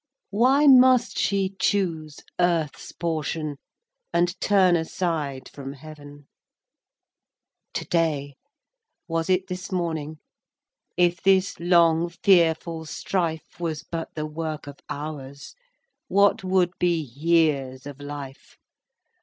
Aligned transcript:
Why 0.31 0.65
must 0.65 1.19
she 1.19 1.53
choose 1.59 2.21
earth's 2.39 2.91
portion, 2.91 3.57
And 4.11 4.33
turn 4.41 4.75
aside 4.75 5.47
from 5.47 5.73
Heaven? 5.73 6.27
XIV. 7.75 7.81
To 7.81 7.85
day! 7.85 8.35
Was 9.07 9.29
it 9.29 9.45
this 9.45 9.71
morning? 9.71 10.17
If 10.97 11.21
this 11.21 11.59
long, 11.59 12.09
fearful 12.09 12.85
strife 12.87 13.59
Was 13.59 13.83
but 13.83 14.15
the 14.15 14.25
work 14.25 14.65
of 14.65 14.79
hours, 14.89 15.53
What 16.07 16.43
would 16.43 16.71
be 16.79 16.99
years 16.99 17.85
of 17.85 17.99
life? 17.99 18.57